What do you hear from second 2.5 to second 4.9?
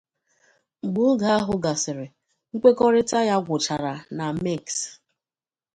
nkwekọrịta ya gwụchara na Minsk.